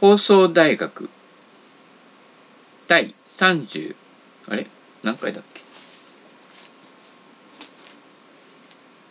[0.00, 1.08] 放送大学。
[2.86, 3.96] 第30
[4.48, 4.66] あれ？
[5.02, 5.62] 何回だっけ？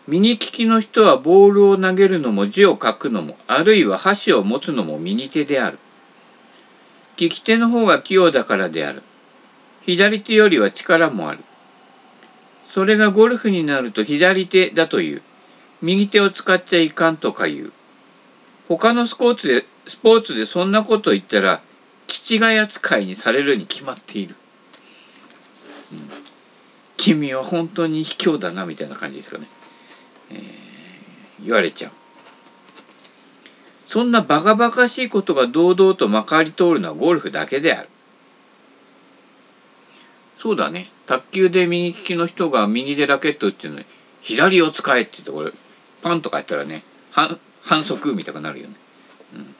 [0.07, 5.77] 右利きの人はボールを投げるのも字を書くのもあるいは箸を持つのも右手である。
[7.17, 9.03] 利き手の方が器用だからである。
[9.81, 11.39] 左手よりは力もある。
[12.69, 15.21] それがゴルフになると左手だという。
[15.81, 17.73] 右手を使っちゃいかんとか言う。
[18.67, 21.61] 他のスポーツでスポーツでそんなこと言ったら
[22.07, 24.35] 気違い扱いにされるに決まっている、
[25.93, 25.99] うん、
[26.97, 29.45] 君は本当に卑怯だなみたいな感じですかね、
[30.31, 31.91] えー、言われちゃう。
[33.87, 37.89] そんなバカバカしいことが堂々とまかり通るのはゴルフだけである。
[40.37, 40.87] そうだね。
[41.05, 43.85] 卓球で右利きの人が右でラケット打ってるのに
[44.21, 45.51] 左を使えって言ってこれ
[46.03, 46.83] パンとかやったらね
[47.67, 48.75] 反則みたいになるよね、
[49.35, 49.55] うん、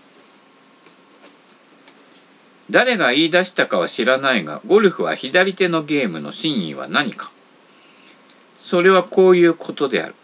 [2.70, 7.32] 誰が言い出したかは知らないがゴルフは左手のゲームの真意は何か。
[8.62, 10.16] それはこういうことである。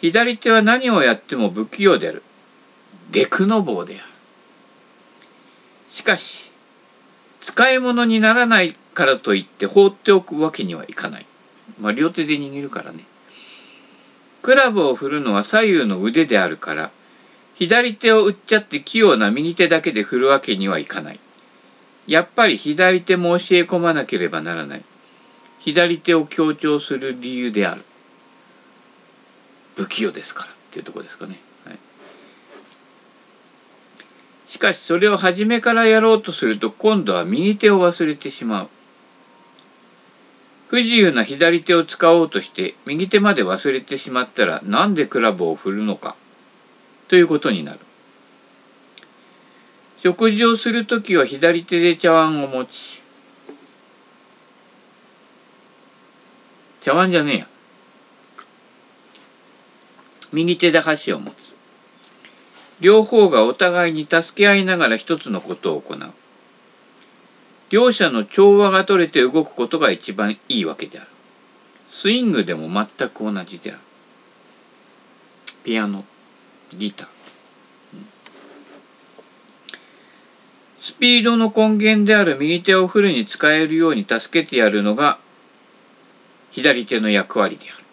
[0.00, 2.22] 左手は何をやっても不器用である。
[3.12, 4.02] デクノボーである。
[5.88, 6.50] しかし
[7.40, 11.26] 使い物にならないからといって放っておくわけにはいかない。
[11.80, 13.04] まあ両手で握るからね。
[14.42, 16.90] クラブを振るのは左右の腕であるから
[17.60, 21.20] 左手を打っちゃって器用な右手だけで振るわけにはいかない。
[22.06, 24.82] やっぱり左手も教え込まなければならない。
[25.58, 27.82] 左手を強調する理由である。
[29.76, 31.78] 不器用ですからっていうとこですかね、はい、
[34.46, 38.68] しかしそれを初めからやろうとすると今度は右手を忘れてしまう。
[40.68, 46.16] 不自由な左手を使おうとして右手まで忘れてしまったらなんでクラブを振るのか。
[47.10, 47.80] ということになる。
[49.98, 53.02] 食事をするときは左手で茶碗を持ち
[56.80, 57.48] 茶碗じゃねえや。
[60.32, 61.34] 右手で箸を持つ。
[62.80, 66.12] 両方がお互いに助け合いながら一つのことを行う。
[67.70, 71.10] 両者の調和が取れて動くことが一番いいわけである。
[71.90, 73.80] スイングでも全く同じである。
[75.64, 76.04] ピアノ
[76.76, 77.08] ギター、
[80.80, 85.18] スピードの根源である右手をフルに使えるように助けてやるのが
[86.50, 87.84] 左手の役割である。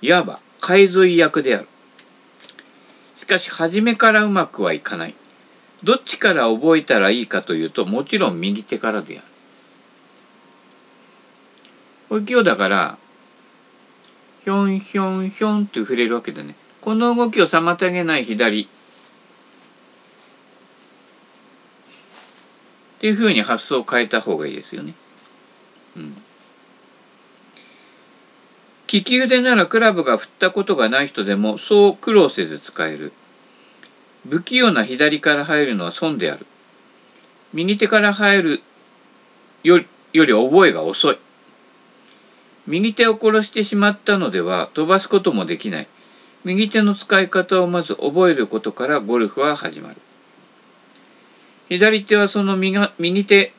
[0.00, 1.66] いわば海沿い役である。
[3.16, 5.14] しかし初めからうまくはいかない。
[5.82, 9.26] どっちから覚えたらいいかというともちろん右手からである。
[12.08, 12.98] これ今日だから
[14.40, 16.54] ひょんひょんひょんって触れるわけでね。
[16.80, 18.68] この動きを妨げない左
[22.98, 24.94] っていうふうに発想を変えた方がいいですよね。
[25.96, 26.14] うん。
[28.90, 33.12] 利き腕ならクラブが振ったことがない人でもそう苦労せず使える。
[34.28, 36.46] 不器用な左から入るのは損である。
[37.52, 38.62] 右手から入る
[39.62, 41.18] よりより覚えが遅い。
[42.66, 45.88] 右手を殺してしまったのでは飛ばすこともできない。
[46.44, 49.96] 右手の使い方をまず覚えることからゴルフは始まる。
[51.68, 53.52] 左手はその右手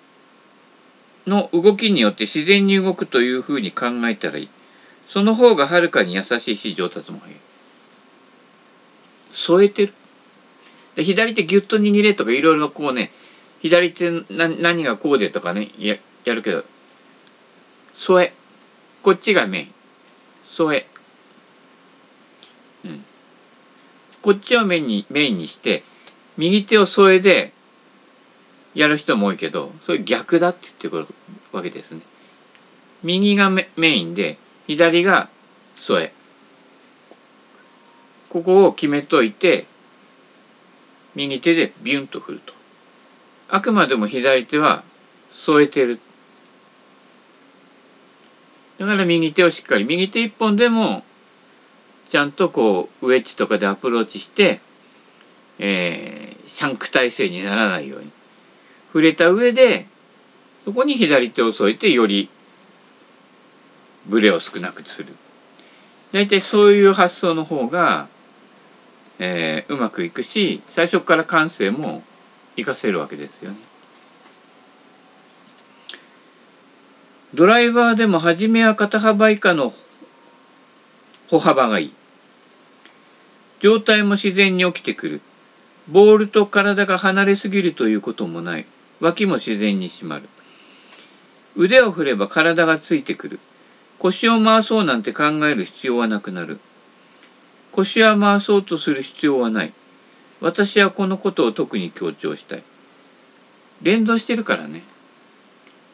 [1.27, 4.49] の動きによって自然に動くというふうに考えたらいい。
[5.07, 7.37] その方がはるかに優しいし上達も早い。
[9.31, 9.93] 添えてる。
[10.95, 13.11] で左手ギュッと握れとかいろいろこうね
[13.61, 15.95] 左手な何がこうでとかねや
[16.25, 16.63] やるけど
[17.93, 18.33] 添え
[19.01, 19.73] こっちがメイン
[20.49, 20.87] 添え、
[22.85, 23.03] うん、
[24.21, 25.83] こっちをメインにメインにして
[26.37, 27.51] 右手を添えで
[28.73, 31.07] やる人も多いけどそれ逆だって言ってくる
[31.51, 32.01] わけですね。
[33.03, 34.37] 右がメインで
[34.67, 35.29] 左が
[35.75, 36.13] 添え。
[38.29, 39.65] ここを決めといて
[41.15, 42.53] 右手でビュンと振ると。
[43.49, 44.83] あくまでも左手は
[45.31, 45.99] 添えてる。
[48.77, 51.03] だから右手をしっかり右手一本でも
[52.09, 54.59] ちゃんとこうウェッジとかでアプローチして、
[55.59, 58.11] えー、シャンク体勢にならないように
[58.87, 59.85] 触れた上で
[60.65, 62.29] そこに左手を添えてより
[64.07, 65.15] ブレを少なくする
[66.11, 68.07] 大体そういう発想の方が
[69.19, 72.01] えー、うまくいくし最初から感性も
[72.55, 73.57] 活かせるわけですよね。
[77.35, 79.71] ドライバーでも初めは肩幅以下の
[81.29, 81.93] 歩幅がいい。
[83.59, 85.21] 状態も自然に起きてくる。
[85.87, 88.65] ボールと体が離れすぎるということもない。
[88.99, 90.27] 脇も自然に締まる。
[91.55, 93.39] 腕を振れば体がついてくる。
[93.99, 96.59] 腰を回そうなんて考える必要はなくなる。
[97.71, 99.73] 腰は回そうとする必要はない。
[100.41, 102.63] 私はこのことを特に強調したい。
[103.81, 104.83] 連動してるからね。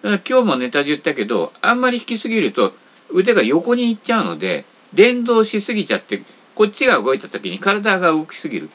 [0.01, 2.73] だから今日もネタで言ったけどあんまり引きすぎると
[3.11, 4.63] 腕が横に行っちゃうので
[4.95, 6.21] 連動しすぎちゃって
[6.55, 8.69] こっちが動いた時に体が動きすぎる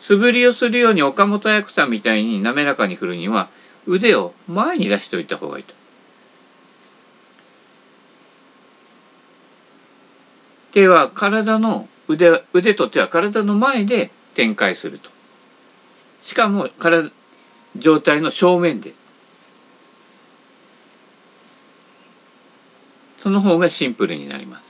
[0.00, 3.48] 素振りをするように岡本彩子さんみたいに滑らかに振るには
[3.86, 5.74] 腕を前に出しておいた方がいいと。
[10.72, 15.10] 手は体の腕腕と手は体の前で展開すると。
[16.20, 17.10] しかも体
[17.76, 18.92] 状態の正面で。
[23.16, 24.67] その方がシンプルになります。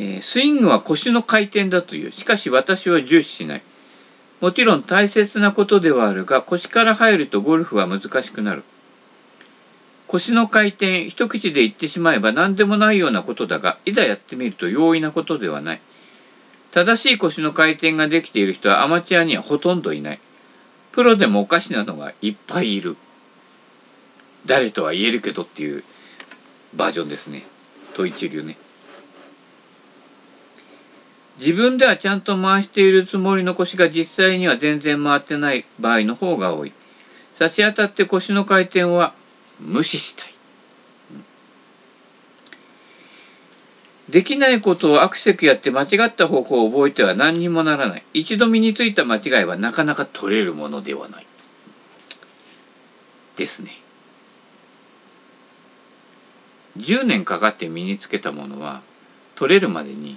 [0.00, 2.12] えー、スイングは腰の回転だという。
[2.12, 3.62] しかし私は重視しない。
[4.40, 8.62] もちろん大切なことではあるが腰から入るとゴルフは難しくなる。
[10.06, 15.80] 腰の回転一口で言ってしまえば何でもないようなことだがいざやってみると容易なことではない。
[16.70, 20.20] 正しい腰の回転ができている人はアマチュアにはほとんどいない。
[20.92, 22.96] プロでもおかしなのがいっぱいいる。
[24.46, 25.82] 誰とは言えるけどっていう
[26.76, 27.42] バージョンですね。
[27.94, 28.56] と一流ね。
[31.38, 36.72] 自分ではちゃんと回しているつもりの腰が実際には全然回ってない場合の方が多い。
[37.34, 39.14] 差し当たって腰の回転は
[39.60, 40.38] 無視したい。
[44.10, 48.02] できないことをアクセクやって間違った方法を覚えては何にもならない。
[48.14, 51.26] 一度身についた間違いはなかなか取れるものではない。
[53.36, 53.70] ですね。
[56.78, 58.82] 10年かかって身につけたものは
[59.34, 60.16] 取れるまでに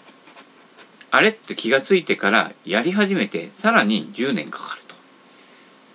[1.11, 4.95] あれって気がついてからやり始めてさらに10年かかると。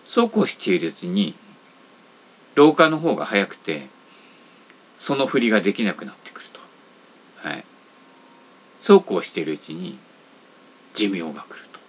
[0.05, 1.35] そうこうしているうちに
[2.55, 3.89] 老化の方が早くて
[4.99, 6.61] その振りができなくなってくると。
[7.49, 7.65] はい。
[8.81, 9.99] そうこうしているうちに
[10.95, 11.81] 寿命が来ると。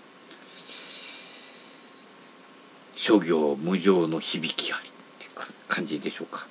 [2.96, 5.28] 諸行無常の響きありって
[5.68, 6.48] 感じでしょうか。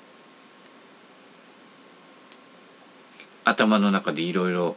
[3.44, 4.76] 頭の中でいろいろ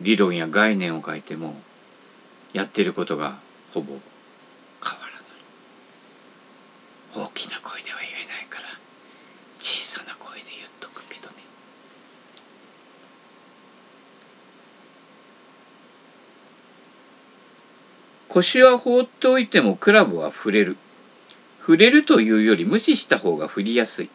[0.00, 1.54] 理論や概念を書いても
[2.52, 3.38] やってることが
[3.72, 5.12] ほぼ変わら
[7.20, 7.28] ない。
[7.28, 8.68] 大きな声では言えないから
[9.58, 11.34] 小さな声で言っとくけどね。
[18.28, 20.76] 腰は放っておいてもクラブは触れる。
[21.60, 24.10] 触れるというより無視した方が振りやすい。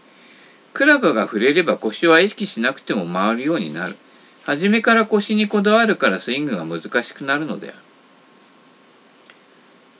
[0.73, 3.95] クラブが触れれば腰は意識しなくても回るようになる。
[4.45, 7.77] 初めから腰にこだわるからスイングが難しくなるのである。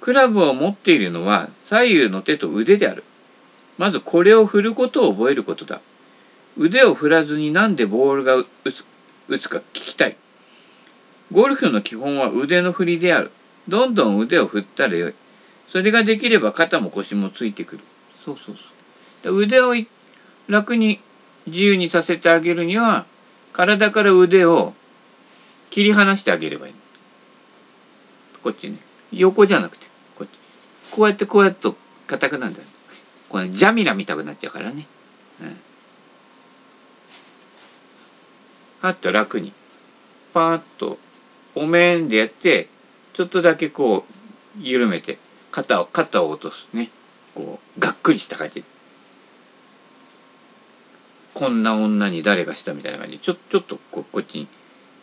[0.02, 3.04] クラブを持っているのは左右の手と腕である。
[3.80, 5.82] まずこれを振ることを覚えることだ。
[6.58, 8.86] 腕を振らずになんでボールが打つ
[9.28, 10.16] 打つか聞きたい。
[11.32, 13.32] ゴルフの基本は腕の振りである。
[13.68, 15.14] どんどん腕を振ったらよい。
[15.70, 17.82] それができれば肩も腰もついてくる。
[18.24, 18.56] そうそう
[19.24, 19.40] そう。
[19.42, 19.74] 腕を
[20.48, 21.00] 楽に
[21.48, 23.08] 自由にさせてあげるには
[23.56, 24.74] 体から腕を
[25.70, 26.74] 切り離してあげればいい。
[28.44, 28.78] こっちね。
[29.14, 29.88] 横じゃなくて、
[30.18, 30.32] こっち。
[30.92, 32.62] こうやってこうやってと硬くなるんだ。
[33.30, 34.86] これジャミラ見たくなっちゃうからね。
[35.42, 35.58] うん。
[38.82, 39.54] あと楽に。
[40.34, 40.98] パーッと、
[41.56, 42.68] お面でやって、
[43.14, 45.18] ちょっとだけこう、緩めて、
[45.52, 46.90] 肩を、肩を落とすね。
[47.34, 48.66] こう、がっくりした感じ。
[51.36, 53.18] こんな女に誰がしたみたいな感じ。
[53.18, 54.48] でちょちょっとここっちに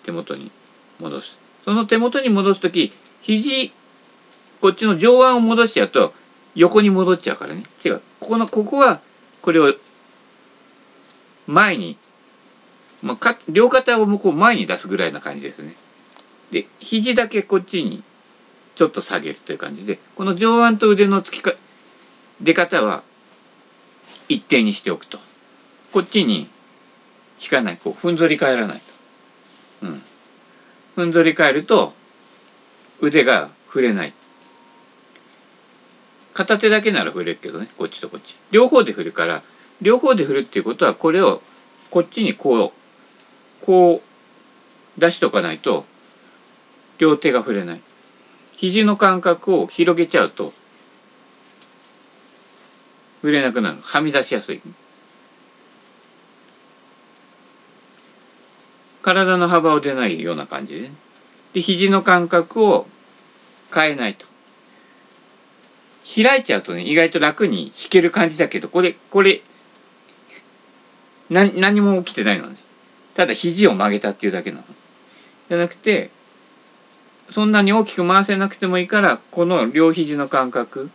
[0.02, 0.50] 手元に
[0.98, 1.38] 戻す。
[1.64, 3.70] その手元に戻す時肘
[4.62, 6.12] こっちの上腕を戻しちゃうと
[6.54, 7.64] 横に戻っちゃうからね。
[7.84, 8.00] 違う。
[8.18, 9.00] ここのここは
[9.42, 9.74] これを
[11.46, 11.98] 前に、
[13.02, 15.72] まあ、か両肩をこう前に出すぐらいな感じですね。
[16.50, 18.02] で肘だけこっちに
[18.74, 21.52] ちょっと下げるという感じでこの上腕と腕のつきか
[22.40, 23.02] 出方は
[24.30, 25.18] 一定にしておくと。
[25.92, 26.48] こっちに
[27.40, 28.80] 引かないこうふんぞり返らない
[29.80, 30.02] と、うん、
[30.94, 31.92] ふんぞり返ると
[33.00, 34.12] 腕が触れない。
[36.34, 38.36] 片手だけなら触れるけどねこっちとこっち。
[38.50, 39.42] 両方で振るから
[39.82, 41.42] 両方で振るっていうことはこれを
[41.90, 42.72] こっちにこう
[43.64, 44.02] こ
[44.96, 45.84] う出しとかないと
[46.98, 47.80] 両手が触れない。
[48.56, 50.52] 肘の感覚を広げちゃうと
[53.20, 53.78] 触れなくなる。
[53.82, 54.62] はみ出しやすい。
[59.02, 60.74] 体の幅を出ないような感じ。
[60.74, 60.94] で、ね、
[61.54, 62.86] で肘の感覚を
[63.74, 64.26] 変えないと。
[66.04, 69.40] 開いちゃうとね意外と楽に弾ける感じだけどこれこれ
[71.30, 72.56] な何も起きてないのね。
[73.14, 74.64] ただ肘を曲げたっていうだけなの。
[75.48, 76.10] じゃなくて
[77.30, 80.90] そんなに大きく回せなくてもいいからこの両肘の感覚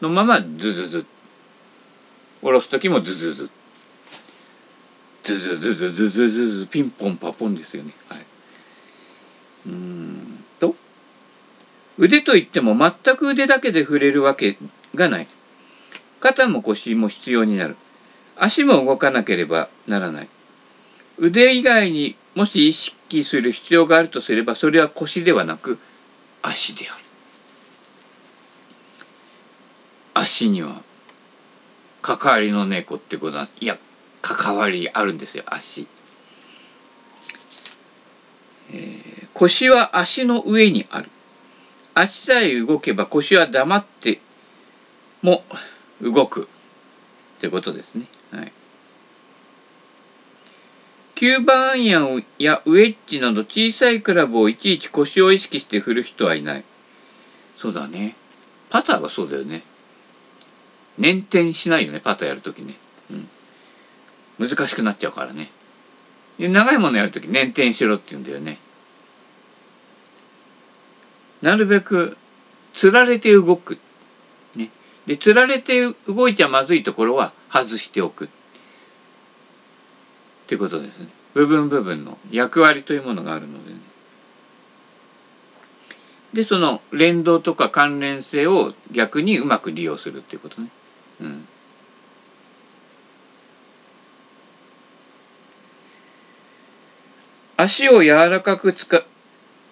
[0.00, 1.06] のままズズズ
[2.42, 3.50] 下ろす時もズズズ。
[5.22, 7.92] ズズズズズズズズピンポンパポンですよね。
[8.08, 8.18] はい。
[9.66, 10.74] うんと。
[11.98, 14.56] 腕といっても全く腕だけで触れるわけ
[14.94, 15.28] がない。
[16.20, 17.76] 肩も腰も必要になる。
[18.36, 20.28] 足も動かなければならない。
[21.18, 25.78] 腕以外にもし意識する必要があるとすればそれは腰ではなく
[26.42, 27.04] 足である。
[30.14, 30.82] 足には
[32.00, 33.78] 関わりの猫ってことはいや
[34.22, 35.86] 関わりあるんですよ足、
[38.70, 41.10] えー、腰は足の上にある。
[41.94, 44.20] 足さえ動けば腰は黙って
[45.20, 45.44] も
[46.00, 46.44] 動く
[47.36, 48.06] ってことですね。
[48.32, 48.52] はい。
[51.16, 56.64] 9番アイアンやウェッジなど小さいクラブをいちいち腰を意識して振る人はいない。
[57.58, 58.16] そうだね。
[58.70, 59.62] パターはそうだよね。
[60.98, 62.74] 捻転しないよねパターやるときね、
[64.38, 65.50] 難しくなっちゃうからね。
[66.38, 68.58] 長いものやるとき捻転しろって言うんだよね。
[71.42, 72.16] なるべく
[72.72, 73.78] つられて動く。
[74.56, 74.70] ね。
[75.06, 78.26] でつられて動いちゃまずいところは外しておく。
[78.26, 78.28] っ
[80.46, 81.08] てことですね。
[81.34, 83.80] 部分部分の役割というものがあるのでね。
[86.32, 90.68] でその連動とか関連性を逆にうまく利用するっていうことね。
[91.20, 91.46] うん。
[97.62, 99.02] 足を柔らかく使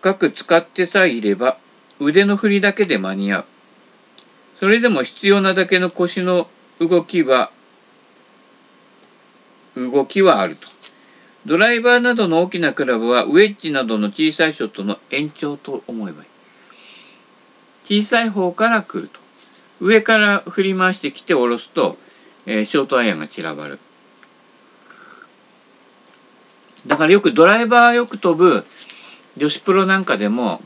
[0.00, 1.56] かく使ってさえいれば
[1.98, 3.44] 腕の振りだけで間に合う
[4.60, 6.46] それでも必要なだけの腰の
[6.78, 7.50] 動きは
[9.74, 10.68] 動きはあると。
[11.46, 18.02] ドライバーなどの大きなクラブはウェッジなどの小さいショットの延長と思えばいい。
[18.02, 19.20] 小さい方から来ると。
[19.80, 21.96] 上から振り回してきて下ろすと、
[22.44, 23.78] えー、ショートアイアンが散らばる。
[26.90, 28.64] だからよくドライバーよく飛ぶ
[29.36, 30.60] 女子プロなんかでも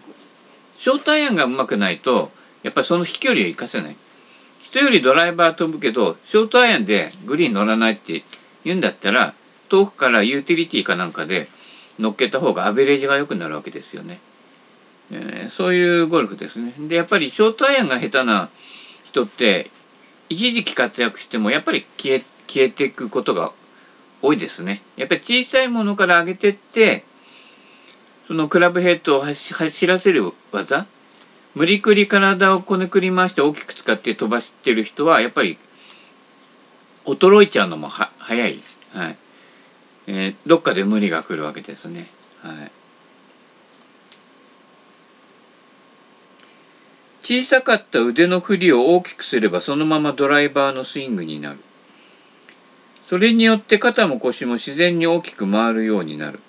[0.78, 2.30] ショートアイアンがうまくないと
[2.62, 3.96] やっぱりその飛距離を生かせない。
[4.58, 8.22] 人よりドライバー飛ぶけどショートアイアンでグリーン乗らないって
[8.64, 9.34] 言うんだったら
[9.68, 11.46] 遠くからユーティリティかなんかで
[11.98, 14.18] 乗っけた方がアベレージが良くなるわけですよね。
[15.12, 16.72] えー、そういうゴルフですね。
[16.88, 18.48] でやっぱりショートアイアンが下手な
[19.04, 19.70] 人って
[20.30, 23.52] 一時期活躍してもやっぱり消え消えていくことが
[24.24, 24.80] 多いですね。
[24.96, 27.04] やっぱり小さいものから上げてって
[28.26, 30.86] そのクラブヘッドを走らせる技
[31.54, 35.58] 無理くり体をこねくり回して大きく使って飛ばしてる人はやっぱり
[37.04, 38.58] 衰えちゃうのもは早い、
[38.94, 39.16] はい
[40.06, 42.06] えー、どっかで無理が来るわけですね。
[42.42, 42.70] はい
[47.22, 51.58] 小さかった腕の振りを大きくすればそのままドライバーのスイングになる。
[53.08, 56.40] それによって肩も腰も自然に大きく回るようになる。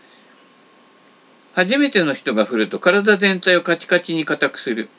[1.54, 4.90] 初めての人が振ると体全体をカチカチに硬くする。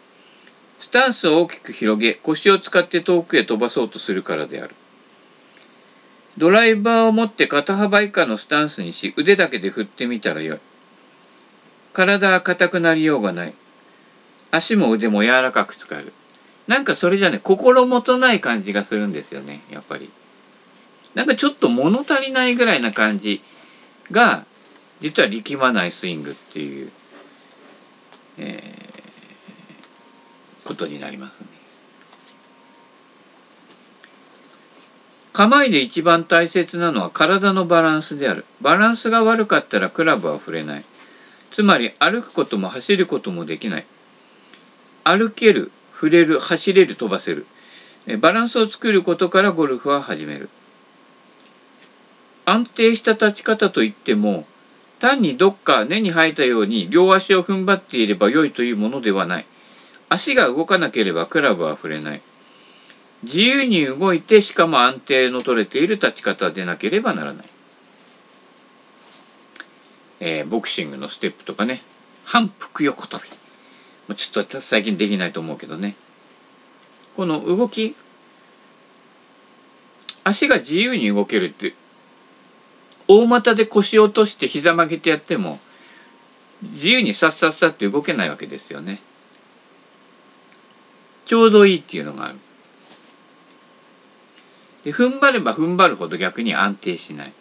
[0.78, 4.74] スタンスを大きく広げ腰を使って遠くへ飛ばそうとするからである。
[6.38, 10.58] ドライバーを持って肩幅以下のスタンスにし腕だけで振ってみたらよい。
[11.94, 13.54] 体は硬くなりようがない。
[14.50, 16.12] 足も腕も柔らかく使える。
[16.66, 20.10] なんかそれじゃね、心もとない感じがするんですよね、やっぱり。
[21.16, 23.40] なんかちょっと物足りないぐらいな感じ
[24.12, 24.44] が、
[25.00, 26.92] 実は力まないスイングっていう、
[28.36, 31.46] えー、ことになりますね。
[35.32, 38.44] 構えで一番大切なのは体のバランスである。
[38.60, 40.84] バランスが悪かったらクラブは振れない。
[41.50, 43.86] つまり歩くことも走ることもできない。
[45.02, 47.46] 歩ける、触れる、走れる、飛ばせる。
[48.18, 50.50] バランスを作ることからゴルフは始める。
[52.46, 54.46] 安定した立ち方といっても、
[54.98, 59.46] 単にどっか根に生えたように両足を踏ん張っていれば良いというものではない。
[60.08, 62.22] 足が動かなければクラブは触れない。
[63.22, 67.46] 自由に動いてしかも安定の取れている立ち方でなければならない、
[70.20, 71.80] えー、ボクシングのステップとかね
[72.24, 73.28] 反復横跳び
[74.08, 75.96] もうちょっと最近できないと思うけどね
[77.16, 77.96] この動き
[80.22, 81.74] 足が自由に動けるって
[83.08, 85.58] 大股で腰を落として膝曲げてやっても
[86.62, 89.00] 自由にさっさっさって動けないわけですよね。
[91.26, 92.38] ちょうどいいっていうのがある。
[94.84, 97.32] で踏ん張れば踏ん張るほど逆に安定しない。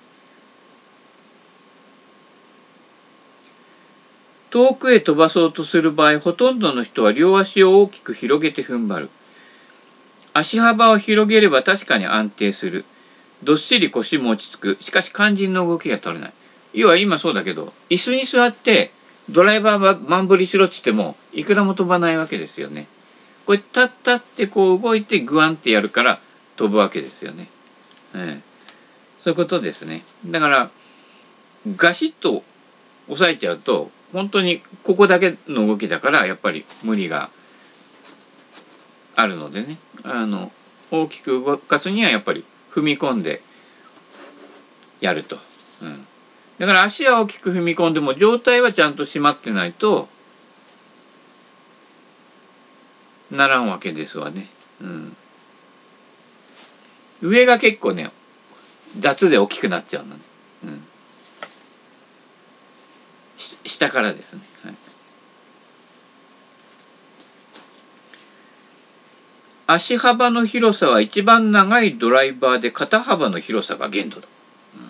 [4.55, 9.09] 遠くへ飛ばそうとする場合ほとんどの人は両足を大きく広げて踏ん張る
[10.33, 12.85] 足幅を広げれば確かに安定する
[13.45, 14.77] どっしり腰も落ち着く。
[14.81, 16.33] しかし肝心の動きが取れない。
[16.73, 18.91] 要は今そうだけど椅子に座って
[19.29, 22.87] ドライバーは満振りしろっつってもいくらも飛ばないわけですよね。
[23.45, 26.19] これタッタってこう動いてグワンってやるから
[26.57, 27.47] 飛ぶわけですよね、
[28.15, 28.41] ええ、
[29.19, 30.03] そういうことですね。
[30.25, 30.69] だから
[31.75, 32.43] ガシッと
[33.07, 37.29] 押さえちゃうと本当にここだけの動きだからやっぱり無理が
[39.15, 39.77] あるのでね。
[40.03, 40.51] あの
[40.91, 42.43] 大きく動かすにはやっぱり
[42.75, 43.41] 踏み込んで
[44.99, 45.37] やると、
[45.81, 46.05] うん、
[46.59, 50.09] だから足は大きく踏み込んでも状態はちゃんと締まってないと
[53.31, 54.47] ならんわけですわね、
[54.81, 55.15] うん、
[57.21, 58.09] 上が結構ね
[58.99, 60.21] 雑で大きくなっちゃうのね、
[60.65, 60.83] うん。
[63.37, 64.75] 下からですね、はい、
[69.67, 74.27] 足幅の広さは一番長いドライバーで肩幅の広さが限度だ、
[74.75, 74.81] うん、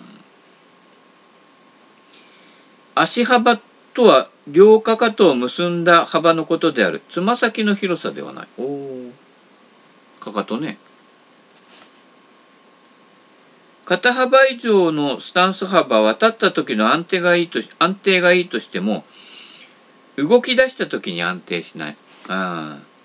[2.94, 3.58] 足幅
[3.94, 7.02] とは両かかとを結んだ幅のことである。
[7.10, 8.48] つま先の広さではない。
[8.58, 9.12] おお
[10.20, 10.78] かかとね。
[13.86, 19.04] 肩幅以上のスタンス幅は立った時の安定がいいとし安定がいいとしても
[20.16, 21.96] 動き出した時に安定しない。
[22.28, 22.95] ああ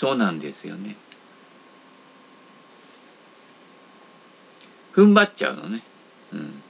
[0.00, 0.96] そうなんですよね
[4.94, 5.82] 踏ん張っちゃうのね
[6.32, 6.62] うん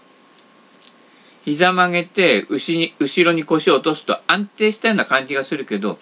[1.45, 6.01] 膝曲げて後に後ろに腰を落とすと安定したような感じがするけど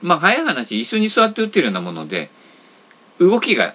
[0.00, 2.30] まあ早い話椅子に座って打ってるようなもので
[3.18, 3.74] 動きが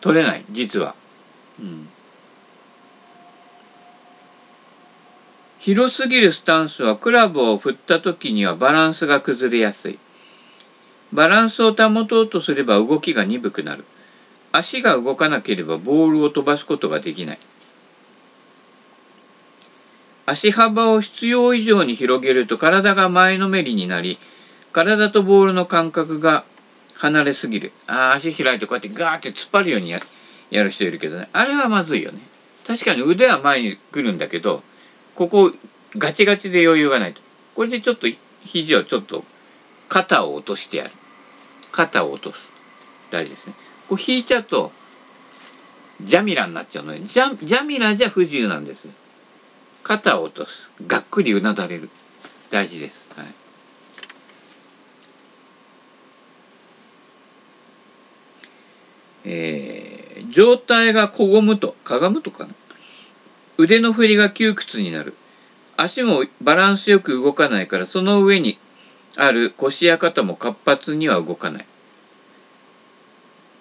[0.00, 0.94] 取れない実は。
[1.60, 1.88] うん、
[5.58, 9.98] 広すぎるスタンスはクラブを振った時にはバランスが崩れやすい。
[11.12, 13.84] バランスを保とうとすれば動きが鈍くなる。
[14.52, 17.38] 足が動かなければボールを飛ばすことができない。
[20.26, 24.18] 足幅を必要以上に広げると体が前のめりになり、
[24.72, 26.44] 体とボールの間隔が
[26.94, 27.72] 離れすぎる。
[27.86, 30.00] ああ、足開いてこうやってガーって突っ張るようにや
[30.50, 32.20] やる人いるけどねあれはまずいよね
[32.66, 34.62] 確かに腕は前に来るんだけど
[35.14, 35.52] ここ
[35.96, 37.20] ガチガチで余裕がないと
[37.54, 38.06] これでちょっと
[38.44, 39.24] 肘をちょっと
[39.88, 40.90] 肩を落としてやる。
[41.72, 42.52] 肩を落とす。
[43.10, 43.54] 大事ですね。
[43.88, 44.70] こう引いちゃうと
[46.02, 48.88] ジャミラになっちゃうのでジャジャミラじゃ不自由なんです。
[49.82, 50.70] 肩を落とす。
[50.86, 51.88] がっくりうなだれる。
[52.50, 53.26] 大事です、はい。
[59.24, 62.50] えー、状態がこごむとかがむとかな。
[63.56, 65.14] 腕の振りが窮屈になる。
[65.76, 68.58] 足もバランスよく動かないからその上に
[69.16, 71.66] ある腰や肩も活発には動かない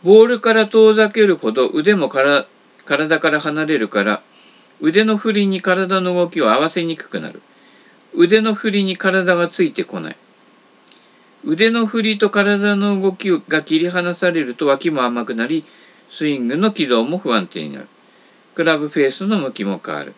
[0.03, 2.45] ボールから遠ざけるほど腕もから
[2.85, 4.21] 体から離れるから
[4.79, 7.41] 腕の振りに体の動きを合わせにくくなる
[8.13, 10.15] 腕の振りに体がついてこない
[11.49, 15.63] 腕の振りと体の動きが切り離されると脇も甘くなり、
[16.09, 17.87] スイングの軌道も不安定になる。
[18.53, 20.13] クラブフェースの向きも変わる。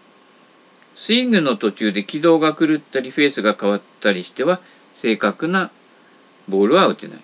[0.96, 4.60] スイングの途中で軌道が狂ったりフェースが変わったりしては
[5.00, 5.72] 正確な
[6.50, 7.20] ボールは打てない。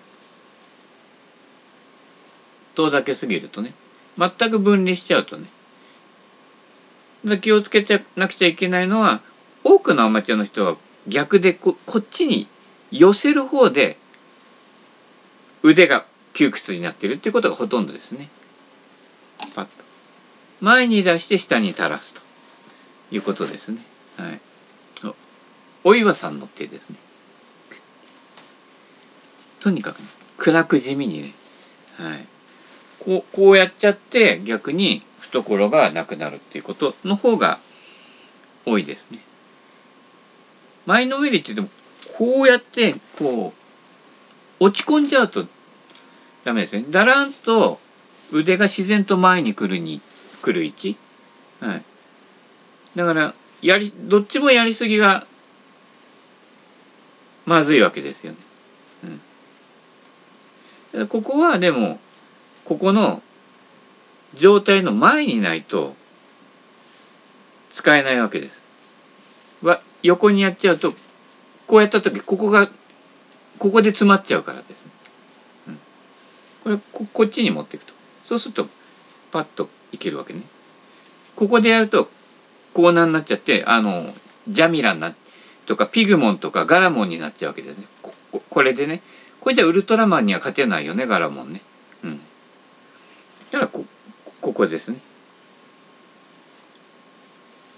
[2.74, 3.74] 遠ざけすぎるとね。
[4.16, 5.46] 全く分離しちゃうとね。
[7.42, 9.20] 気をつけてなくちゃいけないのは
[9.62, 12.46] 多くのアマチュアの人は逆でここっちに
[12.90, 13.98] 寄せる方で
[15.62, 18.30] 腕が窮屈になってるっていうことがほとんどですね。
[19.54, 19.84] パッと。
[20.62, 22.22] 前に出して下に垂らすと
[23.10, 23.82] いうことですね。
[24.16, 24.40] はい。
[25.84, 26.96] お岩さんの手ですね。
[29.66, 30.04] とにかく、ね、
[30.36, 31.32] 暗く地味にね。
[31.98, 32.24] はい。
[33.00, 37.58] こう、こうやっちゃって逆に懐がなくなるっていうことの方が
[38.64, 39.18] 多いですね。
[40.86, 41.84] 前のめりって言っても
[42.16, 43.52] こうやってこ
[44.60, 45.44] う落ち込んじゃうと
[46.44, 47.80] ダメですねだらんと
[48.32, 50.00] 腕が自然と前に来るに
[50.42, 50.96] 来る位置、
[51.58, 51.82] はい、
[52.94, 55.26] だからやりどっちもやりすぎが
[57.46, 58.45] まずいわけですよね。
[61.04, 61.98] ここはでも
[62.64, 63.22] ここの
[64.34, 65.94] 状態の前にないと
[67.70, 68.64] 使えないわけです。
[69.62, 70.92] は横にやっちゃうと
[71.66, 72.68] こうやった時ここが
[73.58, 74.86] ここで詰まっちゃうからです。
[74.86, 74.90] ね、
[75.68, 75.78] うん、
[76.64, 77.92] これここっちに持っていくと。
[78.26, 78.66] そうすると
[79.30, 80.42] パッといけるわけね。
[81.34, 82.08] ここでやると
[82.72, 84.02] コーナーになっちゃってあの
[84.48, 85.14] ジャミラな
[85.66, 87.86] とかピグモンとかガラモンになっちゃうわけですね。
[88.00, 88.14] こ
[88.48, 89.02] これでね。
[89.46, 91.60] これじゃウルトラマンには勝てないよねガラモンね。
[92.02, 92.18] うん。
[92.18, 92.20] だ
[93.52, 93.84] からこ
[94.40, 94.98] ここですね。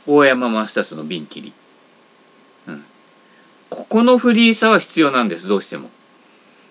[0.07, 1.53] 大山マスターズの瓶切り
[2.69, 2.85] うん。
[3.69, 5.91] ここのフリーさは必要なんですどうしても。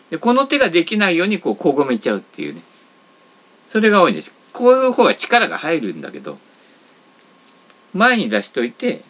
[0.10, 2.62] でこの手ができないようにこうこごめちゃうっていうね。
[3.68, 4.34] それが多いんです。
[4.52, 6.40] こういう方が力が入るんだけど
[7.94, 9.04] 前に出しといて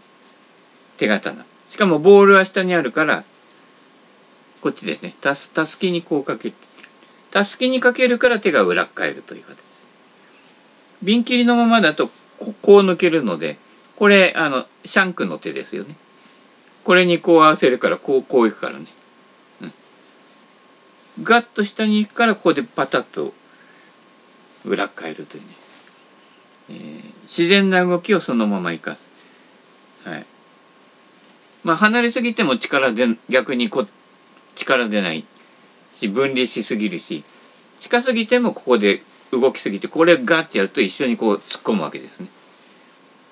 [0.98, 1.46] 手刀。
[1.66, 3.24] しかもボールは下にあるから
[4.68, 5.14] こっちですね。
[5.22, 6.58] たすたすきにこうかけて
[7.32, 9.56] たすきにかけるから手が裏返るという形。
[9.56, 9.88] です
[11.02, 13.56] 瓶切りのままだとここう抜けるので
[13.96, 15.96] これあのシャンクの手ですよね。
[16.84, 18.88] これにこう合わせるからこうこういくからね、
[19.62, 19.72] うん、
[21.24, 23.34] ガッと下に行くからここでパタッと
[24.66, 25.48] 裏返るというね、
[26.72, 29.08] えー、自然な動きをそのまま生かす。
[30.04, 30.26] はい。
[31.64, 33.88] まあ離れすぎても力で逆にこ
[34.58, 35.26] 力出ない
[35.94, 37.24] し分離しすぎるし
[37.80, 42.28] 近すぎてもここで動きすぎてこれガッてやると一緒にこう突っ込むわけですね。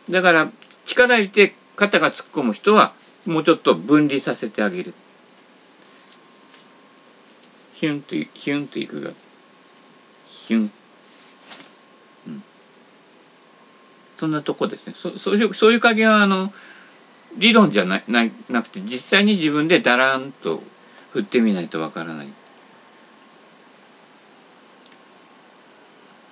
[0.09, 0.51] だから
[0.85, 2.93] 力入れて肩が突っ込む人は
[3.25, 4.93] もうちょっと分離させてあげる。
[7.73, 9.11] ヒュンとヒュンといくが
[10.27, 10.71] ヒュン。
[14.17, 14.93] そんなとこですね。
[14.95, 16.53] そそういうそういう加減はあの
[17.37, 20.61] 理論じゃなななくて実際に自分でだらんと
[21.15, 22.27] 振ってみないとわからない。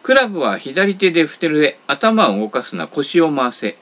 [0.03, 3.77] クラブは左手で振ってる上頭を動かすな腰を回せ。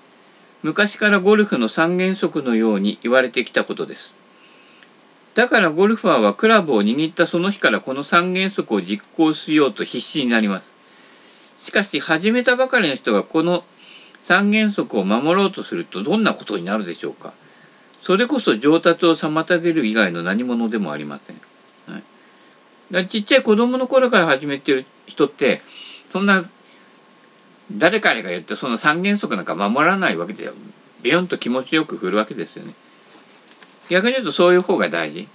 [0.62, 4.14] 昔からゴルフの三原則のように言われてきたことです。
[5.34, 10.72] だからゴルファーはクラブを握ったその日からこの三原則を実行しようと必死になります。
[11.58, 13.64] しかし始めたばかりの人がこの
[14.22, 17.34] 三原則を守ろうとするとどんなことになるでしょうか。
[18.02, 21.36] それこそ上達を妨げる以外の何者でもありません、
[21.94, 22.04] はい、
[22.92, 25.62] だちっちゃい子供の頃から始めてる人って
[26.10, 26.42] そんな
[27.78, 30.50] 誰かが言ってその三原則なんか守らないわけで
[31.02, 32.74] ビヨンと気持ちよく振るわけですよね。
[33.90, 35.28] 逆に言うとそういう方が大事。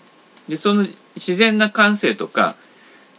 [0.48, 2.55] でその自然な感性とか、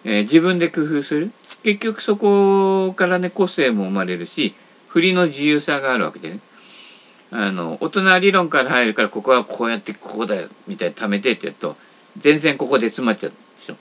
[0.05, 1.31] えー、自分で工夫する。
[1.63, 4.55] 結局そこからね個性も生まれるし
[4.87, 6.39] 振りの自由さがあるわけでね。
[7.31, 11.75] あの大人理論から入るからここはこうやってここだよみたいに貯めてってやると
[12.17, 13.75] 全然ここで詰まっちゃうでしょ。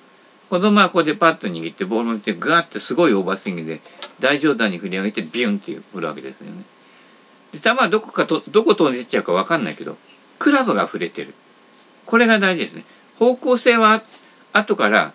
[0.51, 3.81] 子供はここでパッと握ってボールを持ってガーッてすごいオーバースイングで
[4.21, 6.63] 大上段に振り上げてビュンって振るわけですよね。
[7.53, 9.97] で球はどこかとどこ飛んでっちゃうか分かんないけど
[10.39, 11.35] クラブが触れてる。
[12.05, 12.85] これが大事ですね。
[13.19, 14.03] 方向性は
[14.53, 15.13] 後から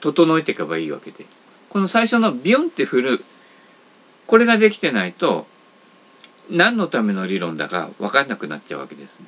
[0.00, 1.26] 整えていけばいいわけで。
[1.70, 3.24] この最初のビュンって振る
[4.26, 5.46] これができてないと
[6.50, 9.26] 何のための理論だか分かんなくなっちゃうわけですね。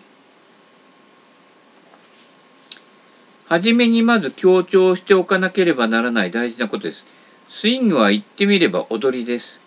[3.48, 7.04] はじめにまず強調しておかなければならない大事なことです。
[7.48, 9.60] スイングは言ってみれば踊りです。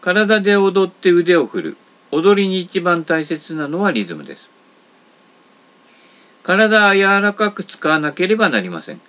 [0.00, 1.76] 体で踊って腕を振る。
[2.12, 4.48] 踊りに一番大切なのはリズムです。
[6.42, 9.00] 体は柔らかく使わなければなりません。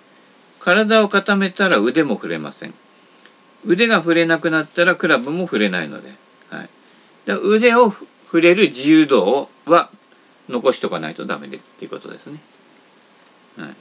[0.58, 2.74] 体を固めたら腕も振れません。
[3.64, 6.10] 腕が触れなくなったらクラブも触れないので、
[7.26, 7.90] 腕を
[8.24, 9.90] 触れる自由度は
[10.48, 12.38] 残しとかないとダメでっていうことですね。
[13.58, 13.74] はい、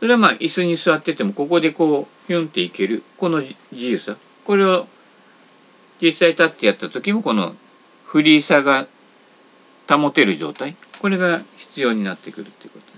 [0.00, 4.86] それはまあ椅子に座っててもここでこうヒュンっていけるこの自由さこれを
[6.00, 7.54] 実際立ってやった時もこの
[8.04, 8.86] フリーさが
[9.88, 10.76] 保てる状態。
[11.00, 12.89] これが必要になってくるっていうこと。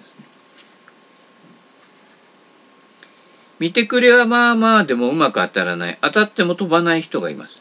[3.62, 5.98] 見てくれはまあまあでもうまく当たらない。
[6.00, 7.60] 当たっても飛ばない人がいます。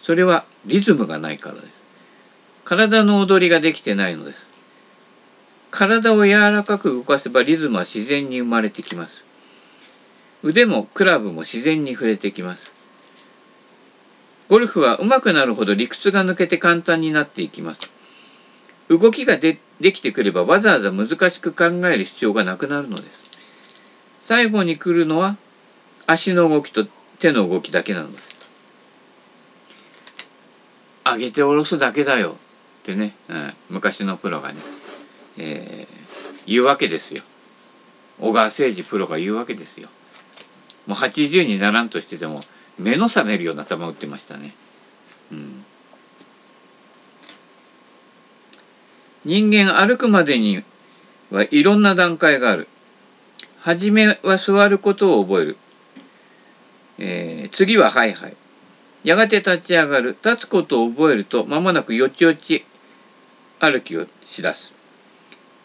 [0.00, 1.82] それはリズムがないからです。
[2.62, 4.48] 体の踊りができてないのです。
[5.72, 9.24] 体を柔らかく動かせばリズムは自然に生まれてきます。
[10.44, 12.72] 腕もクラブも自然に触れてきます。
[14.48, 17.92] ゴルフは上手くなるほど理屈が抜けて簡単になっていきます。
[18.88, 23.23] 動きがでできてくればわざわざ難しく考える必要がなくなるのです。
[24.24, 25.36] 最後に来るのは
[26.06, 26.86] 足の動きと
[27.18, 28.34] 手の動きだけなのです。
[31.04, 32.34] 上げて下ろすだけだよっ
[32.84, 34.58] てね、うん、昔のプロがね、
[35.38, 37.22] えー、言うわけですよ。
[38.18, 39.88] 小川誠二プロが言うわけですよ。
[40.86, 42.40] もう80にならんとしてでも
[42.78, 44.54] 目の覚めるような球を打ってましたね。
[45.32, 45.64] うん、
[49.24, 50.62] 人間歩くまでに
[51.30, 52.68] はいろんな段階がある。
[53.64, 55.56] はじめは座ることを覚える。
[56.98, 58.36] えー、次はハイハイ。
[59.04, 60.10] やがて立ち上がる。
[60.22, 62.62] 立つことを覚えると間もなくよちよち
[63.60, 64.74] 歩きをしだす。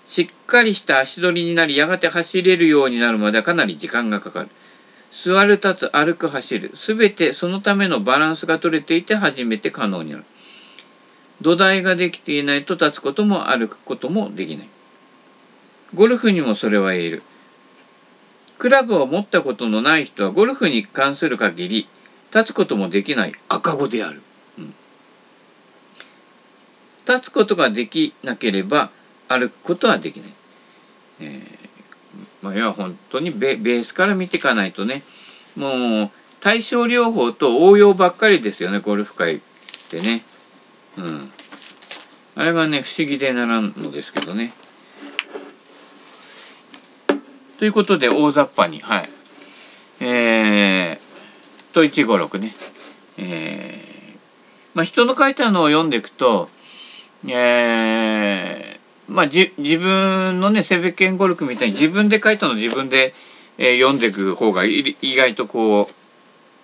[0.07, 4.49] しっかりした足取りになり、やがて走れるようになるまではかなり時間がかかる。
[5.11, 6.71] 座る、立つ、歩く、走る。
[6.75, 10.23] すべてそのためのバランスが取れていて初めて可能になる。
[11.41, 14.69] 土台ができていないと立つことも歩くこともできない。
[15.93, 17.23] ゴルフにもそれは言える。
[18.59, 21.87] クラブを持ったことのない人はゴルフに関する限り
[22.33, 24.21] 立つこともできない赤子である。
[24.59, 24.75] うん、
[27.07, 28.91] 立つことができなければ
[29.29, 30.29] 歩くことはできない。
[31.21, 31.41] えー、
[32.41, 35.03] まあ、いや本当にベースから見ていかないとね
[35.57, 39.39] もう対症療法と応用ばっかりですよねゴルフ界っ
[39.89, 40.21] てね。
[40.97, 41.31] うん。
[42.35, 44.51] あれがね不思議でならんのですけどね。
[47.59, 49.09] ということで大雑把にはい。
[49.99, 52.53] えー、と156ね。
[53.17, 54.17] えー、
[54.73, 56.47] まあ人の書いたのを読んでいくと
[57.27, 63.13] えー、まあじ自分のねセベケンゴルクみたいに自分で書いたのを自分で、
[63.57, 65.93] えー、読んでいく方が意外とこう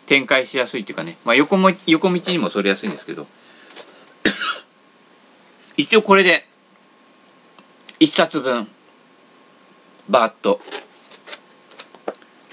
[0.05, 3.27] 展開しやすいっていうかね、まあ、横も横道にもそれやすいんですけど。
[5.77, 6.45] 一応これで
[7.99, 8.65] 一冊分。
[10.09, 10.59] バーッと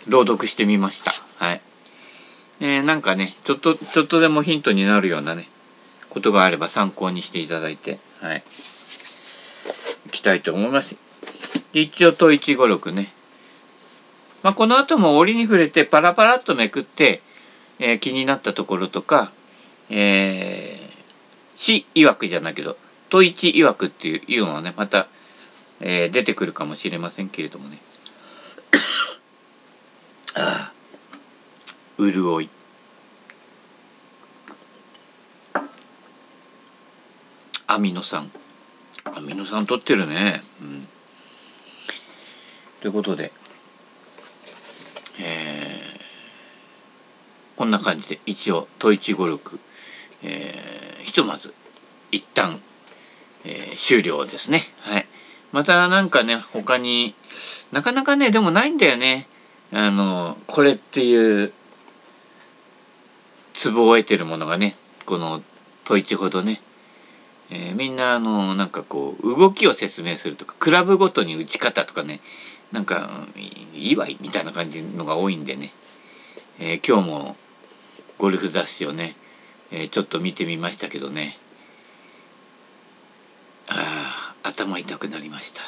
[0.08, 1.12] 朗読してみました。
[1.44, 1.60] はい。
[2.60, 5.48] えー、なんかね、ちょっと、ちょっとでもヒントになるようなね、
[6.10, 8.42] ことがあれば参考にしていただいて、はい。
[10.06, 10.96] いきたいと思います。
[11.72, 13.08] で、一応、と156ね。
[14.42, 17.22] まあ、この後も折に触れてパラパラっとめくって、
[17.78, 19.32] えー、気になったところとか、
[19.88, 20.92] えー、
[21.54, 22.76] 死曰くじゃないけど、
[23.08, 25.06] と一曰くっていうのはね、また、
[25.82, 27.78] えー、出てくるかもしれませんけれどもね。
[30.34, 30.72] ああ。
[31.98, 32.48] 潤い。
[37.66, 38.30] アミノ酸。
[39.14, 40.42] アミノ酸取ってるね。
[40.60, 40.88] うん。
[42.80, 43.30] ということで
[45.20, 49.60] えー、こんな感じで一応問一五六
[50.24, 51.54] えー、ひとまず
[52.10, 52.60] 一旦、
[53.44, 54.60] えー、終了ですね。
[54.80, 55.01] はい
[55.52, 57.14] またなんかね他に
[57.72, 59.26] なかなかねでもないんだよね。
[59.72, 61.52] あのこれっていう
[63.54, 64.74] ツボを得てるものがね
[65.06, 65.42] この
[65.84, 66.60] 問一ほどね、
[67.50, 72.20] えー、みんなあのなんかこう動きを説明するとかクラブごとに打ち方とかね
[72.70, 73.10] なんか
[73.74, 75.70] いいわいみたいな感じのが多いんでね、
[76.60, 77.36] えー、今日も
[78.18, 79.14] ゴルフ雑誌をね、
[79.70, 81.36] えー、ちょっと見てみましたけどね
[83.68, 85.62] ああ頭痛くなりました。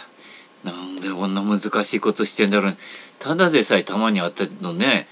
[0.64, 2.76] なんでこんな難しいことしてんだろう。
[3.18, 5.06] ただでさえたまにあったのね。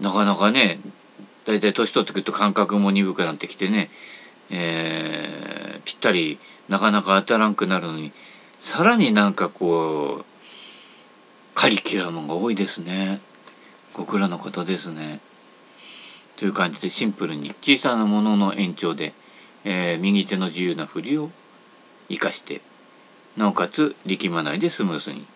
[0.00, 0.78] なかなかね
[1.44, 3.90] だいたい年取ってくると感覚も鈍くなってきてね、
[4.50, 8.12] えー、ぴったりなかなか当たらんくなるのに。
[8.58, 10.24] さらになんかこう
[11.54, 13.20] カリキュラムが多いですね。
[13.92, 15.20] ご苦労のことですね。
[16.36, 19.12] という感じでシンプルに小さなものの延長で、
[19.64, 21.30] えー、右手の自由な振りを
[22.08, 22.60] 生かして
[23.36, 25.26] なおかつ力まないでスムースに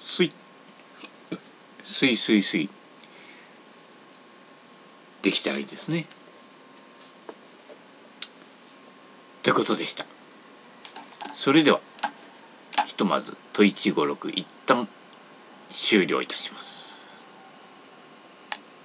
[0.00, 0.32] スイ
[1.82, 2.70] スイスイスイ
[5.22, 6.06] できたらいいですね。
[9.42, 10.06] ということでした。
[11.34, 11.80] それでは
[12.86, 14.88] ひとまず問156一旦
[15.70, 16.77] 終了いたします。